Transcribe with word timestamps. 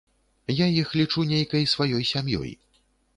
Я 0.59 0.67
іх 0.83 0.95
лічу 0.99 1.25
нейкай 1.31 1.67
сваёй 1.73 2.03
сям'ёй. 2.13 2.51